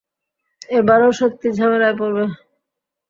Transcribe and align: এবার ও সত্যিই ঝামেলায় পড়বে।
এবার 0.69 0.99
ও 1.07 1.19
সত্যিই 1.19 1.55
ঝামেলায় 1.57 1.95
পড়বে। 1.99 2.25